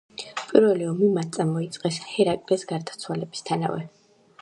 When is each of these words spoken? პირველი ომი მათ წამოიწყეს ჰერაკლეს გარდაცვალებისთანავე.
პირველი 0.51 0.87
ომი 0.91 1.09
მათ 1.17 1.29
წამოიწყეს 1.37 2.01
ჰერაკლეს 2.15 2.67
გარდაცვალებისთანავე. 2.73 3.89